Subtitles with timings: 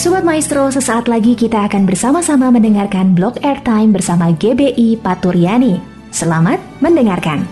[0.00, 5.76] Sobat Maestro, sesaat lagi kita akan bersama-sama mendengarkan blog airtime bersama GBI Paturyani.
[6.08, 7.44] Selamat mendengarkan.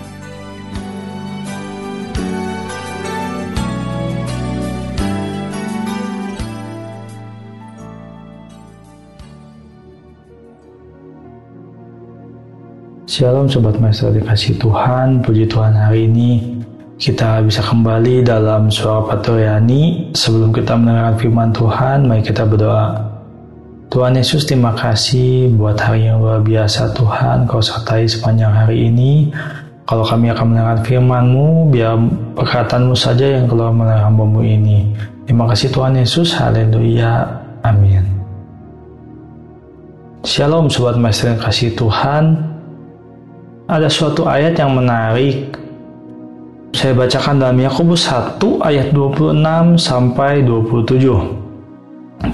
[13.04, 16.58] Shalom Sobat Maestro dikasih Tuhan, puji Tuhan hari ini
[16.98, 20.11] kita bisa kembali dalam suara Paturyani.
[20.19, 23.07] Sebelum kita mendengarkan firman Tuhan, mari kita berdoa.
[23.88, 27.47] Tuhan Yesus, terima kasih buat hari yang luar biasa Tuhan.
[27.47, 29.30] Kau sertai sepanjang hari ini.
[29.88, 31.97] Kalau kami akan mendengarkan firman-Mu, biar
[32.37, 34.79] perkataan-Mu saja yang keluar melalui hamba-Mu ini.
[35.24, 36.37] Terima kasih Tuhan Yesus.
[36.37, 37.24] Haleluya.
[37.65, 38.05] Amin.
[40.27, 42.37] Shalom Sobat Maestro yang kasih Tuhan.
[43.71, 45.68] Ada suatu ayat yang menarik
[46.77, 51.39] saya bacakan dalam Yakobus 1 ayat 26 sampai 27.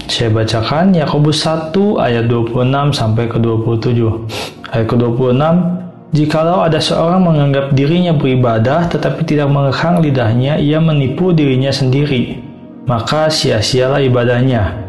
[0.05, 4.73] Saya bacakan Yakobus 1 ayat 26 sampai ke 27.
[4.75, 5.41] Ayat ke-26,
[6.15, 12.39] Jikalau ada seorang menganggap dirinya beribadah tetapi tidak mengekang lidahnya, ia menipu dirinya sendiri.
[12.87, 14.85] Maka sia-sialah ibadahnya.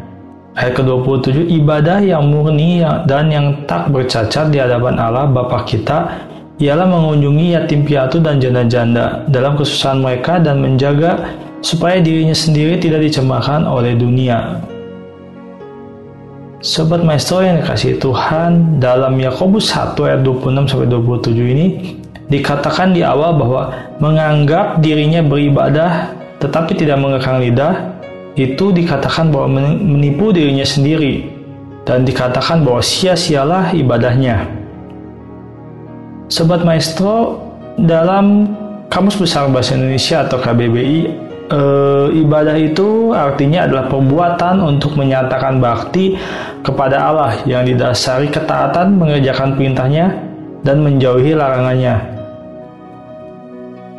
[0.56, 6.88] Ayat ke-27, ibadah yang murni dan yang tak bercacat di hadapan Allah Bapa kita ialah
[6.88, 13.68] mengunjungi yatim piatu dan janda-janda dalam kesusahan mereka dan menjaga supaya dirinya sendiri tidak dicemarkan
[13.68, 14.60] oleh dunia.
[16.64, 21.66] Sobat Maestro yang dikasih Tuhan, dalam Yakobus 1 ayat 26 sampai 27 ini
[22.32, 23.62] dikatakan di awal bahwa
[24.00, 28.00] menganggap dirinya beribadah tetapi tidak mengekang lidah
[28.34, 31.28] itu dikatakan bahwa menipu dirinya sendiri
[31.84, 34.55] dan dikatakan bahwa sia-sialah ibadahnya.
[36.27, 37.38] Sobat Maestro,
[37.78, 38.50] dalam
[38.91, 41.00] Kamus Besar Bahasa Indonesia atau KBBI,
[41.46, 41.60] e,
[42.19, 46.19] ibadah itu artinya adalah perbuatan untuk menyatakan bakti
[46.66, 50.19] kepada Allah yang didasari ketaatan mengerjakan perintahnya
[50.66, 52.19] dan menjauhi larangannya.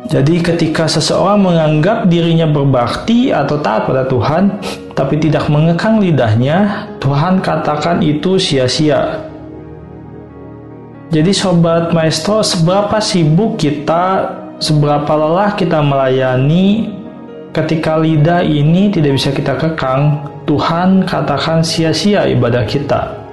[0.08, 4.56] Jadi ketika seseorang menganggap dirinya berbakti atau taat pada Tuhan,
[4.96, 9.27] tapi tidak mengekang lidahnya, Tuhan katakan itu sia-sia.
[11.08, 14.28] Jadi sobat maestro, seberapa sibuk kita,
[14.60, 16.92] seberapa lelah kita melayani
[17.56, 23.24] ketika lidah ini tidak bisa kita kekang, Tuhan katakan sia-sia ibadah kita.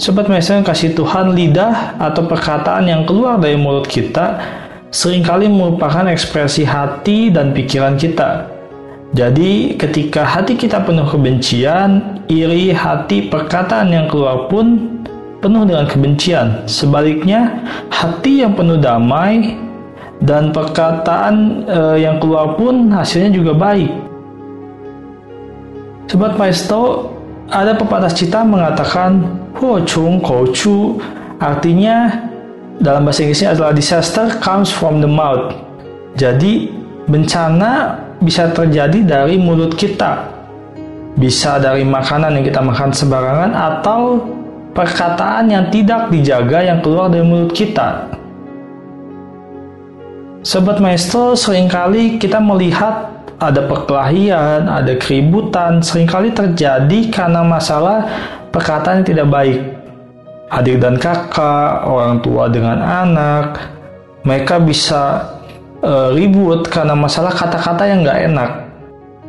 [0.00, 4.40] Sobat maestro yang kasih Tuhan lidah atau perkataan yang keluar dari mulut kita
[4.88, 8.48] sering kali merupakan ekspresi hati dan pikiran kita.
[9.12, 14.94] Jadi ketika hati kita penuh kebencian, iri hati perkataan yang keluar pun
[15.44, 16.64] penuh dengan kebencian.
[16.64, 17.60] Sebaliknya,
[17.92, 19.60] hati yang penuh damai
[20.24, 23.92] dan perkataan uh, yang keluar pun hasilnya juga baik.
[26.08, 27.12] Sobat Paisto,
[27.52, 30.98] ada pepatah cita mengatakan Ho chung kou chu
[31.38, 32.10] artinya
[32.82, 35.54] dalam bahasa Inggrisnya adalah disaster comes from the mouth.
[36.18, 36.72] Jadi
[37.06, 40.26] bencana bisa terjadi dari mulut kita.
[41.14, 44.18] Bisa dari makanan yang kita makan sembarangan atau
[44.74, 48.10] perkataan yang tidak dijaga yang keluar dari mulut kita.
[50.44, 58.04] Sobat Maestro, sering kali kita melihat ada perkelahian, ada keributan, sering kali terjadi karena masalah
[58.52, 59.58] perkataan yang tidak baik.
[60.52, 63.72] Adik dan kakak, orang tua dengan anak,
[64.22, 65.32] mereka bisa
[65.80, 68.50] e, ribut karena masalah kata-kata yang nggak enak.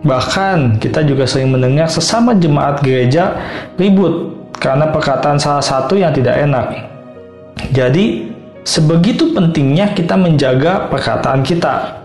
[0.05, 3.39] Bahkan kita juga sering mendengar sesama jemaat gereja
[3.79, 6.89] ribut karena perkataan salah satu yang tidak enak.
[7.69, 8.33] Jadi,
[8.65, 12.01] sebegitu pentingnya kita menjaga perkataan kita.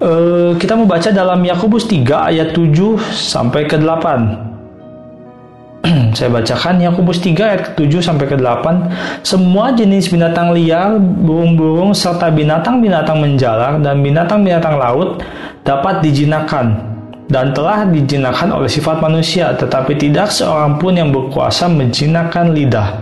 [0.00, 0.10] E,
[0.56, 5.84] kita mau baca dalam Yakobus 3 ayat 7 sampai ke 8.
[6.16, 9.20] Saya bacakan Yakobus 3 ayat 7 sampai ke 8.
[9.20, 15.20] Semua jenis binatang liar, burung-burung serta binatang-binatang menjalar dan binatang-binatang laut
[15.68, 16.93] dapat dijinakan
[17.28, 23.00] dan telah dijinakan oleh sifat manusia, tetapi tidak seorang pun yang berkuasa menjinakkan lidah.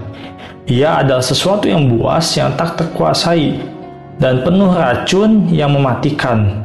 [0.70, 3.58] Ia adalah sesuatu yang buas yang tak terkuasai
[4.22, 6.62] dan penuh racun yang mematikan.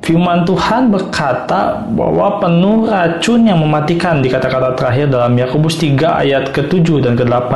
[0.00, 6.56] Firman Tuhan berkata bahwa penuh racun yang mematikan di kata-kata terakhir dalam Yakobus 3 ayat
[6.56, 7.52] ke-7 dan ke-8.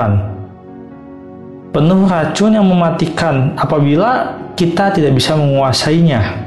[1.72, 6.43] Penuh racun yang mematikan apabila kita tidak bisa menguasainya.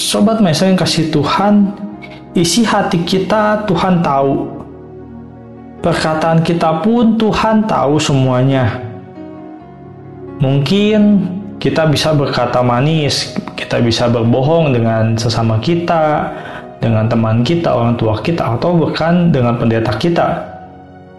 [0.00, 1.76] Sobat Mesa yang kasih Tuhan,
[2.32, 4.48] isi hati kita Tuhan tahu.
[5.84, 8.80] Perkataan kita pun Tuhan tahu semuanya.
[10.40, 11.00] Mungkin
[11.60, 16.32] kita bisa berkata manis, kita bisa berbohong dengan sesama kita,
[16.80, 20.48] dengan teman kita, orang tua kita, atau bahkan dengan pendeta kita.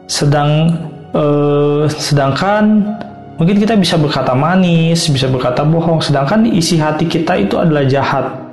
[0.10, 0.74] Sedang
[1.13, 2.81] eh, sedangkan
[3.38, 8.51] mungkin kita bisa berkata manis, bisa berkata bohong, sedangkan isi hati kita itu adalah jahat.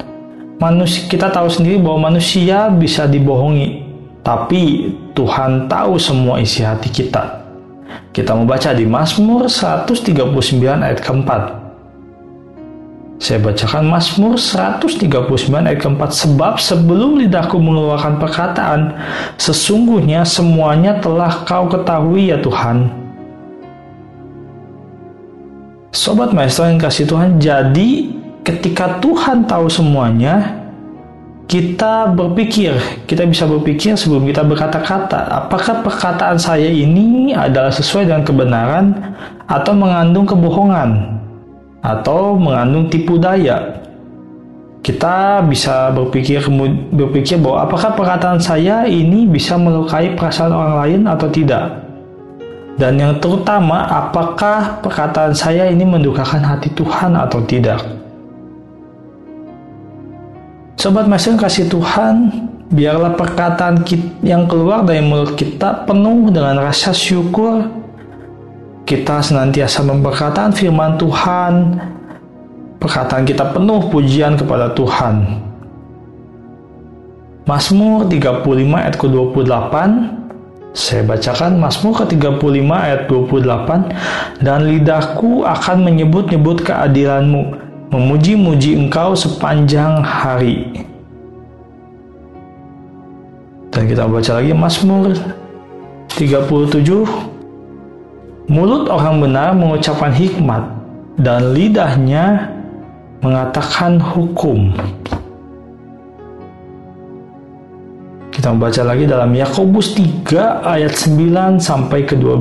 [0.59, 3.87] Manusia kita tahu sendiri bahwa manusia bisa dibohongi,
[4.27, 7.47] tapi Tuhan tahu semua isi hati kita.
[8.11, 10.19] Kita membaca di Mazmur 139
[10.83, 11.43] ayat keempat.
[13.23, 15.31] Saya bacakan Mazmur 139
[15.63, 18.99] ayat keempat sebab sebelum lidahku mengeluarkan perkataan
[19.39, 22.91] sesungguhnya semuanya telah kau ketahui ya Tuhan.
[25.95, 28.18] Sobat Maestro yang kasih Tuhan, jadi
[28.49, 30.57] ketika Tuhan tahu semuanya,
[31.45, 32.73] kita berpikir,
[33.05, 38.97] kita bisa berpikir sebelum kita berkata-kata, apakah perkataan saya ini adalah sesuai dengan kebenaran
[39.45, 41.19] atau mengandung kebohongan?
[41.83, 43.79] atau mengandung tipu daya.
[44.83, 46.49] Kita bisa berpikir
[46.95, 51.85] berpikir bahwa apakah perkataan saya ini bisa melukai perasaan orang lain atau tidak.
[52.79, 57.98] Dan yang terutama, apakah perkataan saya ini mendukakan hati Tuhan atau tidak.
[60.79, 62.31] Sobat Master kasih Tuhan,
[62.71, 63.83] biarlah perkataan
[64.23, 67.67] yang keluar dari mulut kita penuh dengan rasa syukur.
[68.87, 71.83] Kita senantiasa memperkataan firman Tuhan,
[72.79, 75.43] perkataan kita penuh pujian kepada Tuhan.
[77.43, 78.47] Mazmur 35
[78.79, 79.75] ayat ke-28
[80.79, 90.85] saya bacakan Mazmur ke-35 ayat 28 dan lidahku akan menyebut-nyebut keadilanmu memuji-muji engkau sepanjang hari
[93.73, 95.13] dan kita baca lagi Mazmur
[96.13, 97.29] 37
[98.49, 100.65] Mulut orang benar mengucapkan hikmat,
[101.21, 102.49] dan lidahnya
[103.21, 104.73] mengatakan hukum.
[108.33, 112.41] Kita membaca lagi dalam Yakobus 3 ayat 9 sampai ke 12.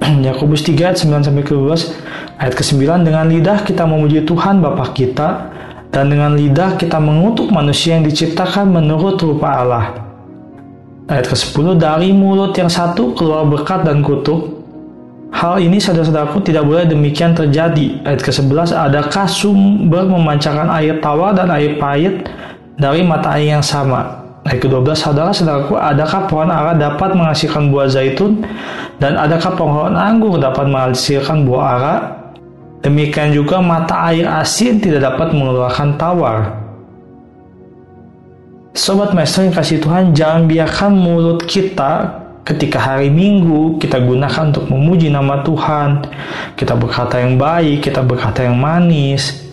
[0.32, 4.90] Yakobus 3 ayat 9 sampai ke 12 ayat ke-9 dengan lidah kita memuji Tuhan Bapa
[4.94, 5.52] kita
[5.94, 9.86] dan dengan lidah kita mengutuk manusia yang diciptakan menurut rupa Allah.
[11.06, 14.64] Ayat ke-10 dari mulut yang satu keluar berkat dan kutuk
[15.34, 17.98] Hal ini saudara-saudaraku tidak boleh demikian terjadi.
[18.06, 22.30] Ayat ke-11, adakah sumber memancarkan air tawar dan air pahit
[22.78, 24.22] dari mata air yang sama?
[24.46, 28.46] Ayat ke-12, saudara-saudaraku, adakah pohon ara dapat menghasilkan buah zaitun
[29.02, 31.94] dan adakah pohon anggur dapat menghasilkan buah ara?
[32.84, 36.60] Demikian juga mata air asin tidak dapat mengeluarkan tawar.
[38.76, 44.68] Sobat Maestro yang kasih Tuhan, jangan biarkan mulut kita ketika hari Minggu kita gunakan untuk
[44.68, 46.04] memuji nama Tuhan,
[46.60, 49.48] kita berkata yang baik, kita berkata yang manis.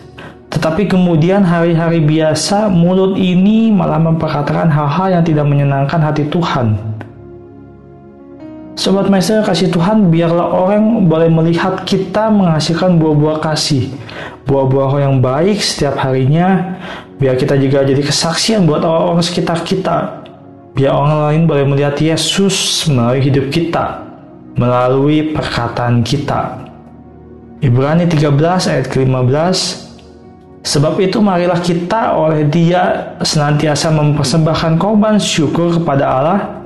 [0.52, 6.76] Tetapi kemudian hari-hari biasa mulut ini malah memperkatakan hal-hal yang tidak menyenangkan hati Tuhan.
[8.72, 13.92] Sobat Maestro kasih Tuhan, biarlah orang boleh melihat kita menghasilkan buah-buah kasih,
[14.48, 16.80] buah-buah yang baik setiap harinya,
[17.20, 20.24] biar kita juga jadi kesaksian buat orang-orang sekitar kita,
[20.72, 24.08] biar orang lain boleh melihat Yesus melalui hidup kita,
[24.56, 26.64] melalui perkataan kita.
[27.60, 29.92] Ibrani 13 ayat ke-15
[30.62, 36.61] Sebab itu marilah kita oleh dia senantiasa mempersembahkan korban syukur kepada Allah,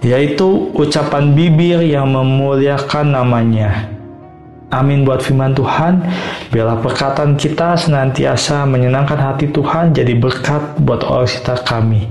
[0.00, 3.98] yaitu ucapan bibir yang memuliakan namanya.
[4.68, 6.04] Amin buat firman Tuhan,
[6.52, 12.04] biarlah perkataan kita senantiasa menyenangkan hati Tuhan jadi berkat buat orang sekitar kami.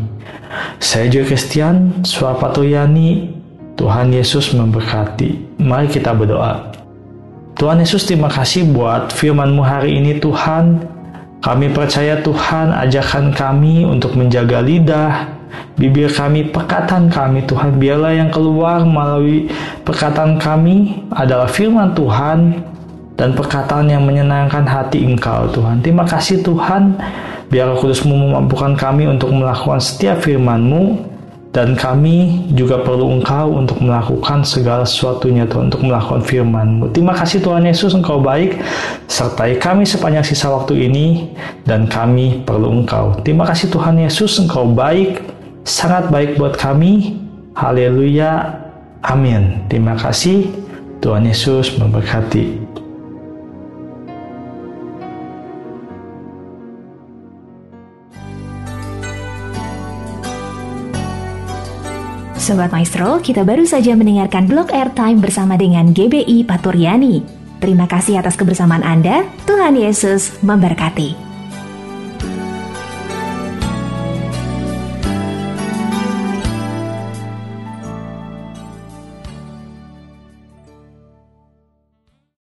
[0.82, 3.30] Saya Joy Christian, Yani,
[3.78, 5.62] Tuhan Yesus memberkati.
[5.62, 6.74] Mari kita berdoa.
[7.62, 10.82] Tuhan Yesus terima kasih buat firman-Mu hari ini Tuhan.
[11.46, 15.37] Kami percaya Tuhan ajakan kami untuk menjaga lidah,
[15.78, 17.78] bibir kami, perkataan kami Tuhan.
[17.78, 19.48] Biarlah yang keluar melalui
[19.86, 22.62] perkataan kami adalah firman Tuhan
[23.18, 25.82] dan perkataan yang menyenangkan hati Engkau Tuhan.
[25.82, 26.98] Terima kasih Tuhan.
[27.48, 31.00] Biar Kudusmu memampukan kami untuk melakukan setiap firman-Mu
[31.56, 36.94] dan kami juga perlu Engkau untuk melakukan segala sesuatunya Tuhan, untuk melakukan firman-Mu.
[36.94, 38.62] Terima kasih Tuhan Yesus, Engkau baik,
[39.10, 41.34] sertai kami sepanjang sisa waktu ini,
[41.66, 43.18] dan kami perlu Engkau.
[43.26, 45.24] Terima kasih Tuhan Yesus, Engkau baik,
[45.68, 47.20] sangat baik buat kami.
[47.60, 48.56] Haleluya.
[49.04, 49.68] Amin.
[49.68, 50.48] Terima kasih.
[51.04, 52.66] Tuhan Yesus memberkati.
[62.40, 67.20] Sobat Maestro, kita baru saja mendengarkan blog airtime bersama dengan GBI Paturyani.
[67.60, 69.28] Terima kasih atas kebersamaan Anda.
[69.44, 71.27] Tuhan Yesus memberkati.